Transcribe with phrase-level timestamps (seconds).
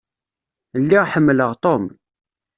[0.81, 1.83] Lliɣ ḥemmleɣ Tom.